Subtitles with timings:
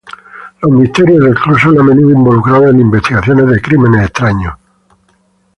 [0.63, 4.55] Los misterios del club son a menudo involucrados en investigaciones de crímenes extraños.